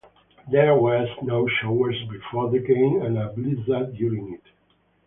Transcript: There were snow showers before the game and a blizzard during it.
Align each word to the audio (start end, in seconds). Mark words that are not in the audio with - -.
There 0.49 0.73
were 0.75 1.05
snow 1.19 1.47
showers 1.47 1.95
before 2.09 2.49
the 2.49 2.57
game 2.57 3.03
and 3.03 3.19
a 3.19 3.31
blizzard 3.33 3.93
during 3.97 4.33
it. 4.33 4.41